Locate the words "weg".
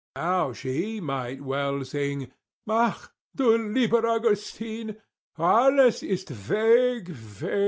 6.49-7.07, 7.09-7.09, 7.39-7.59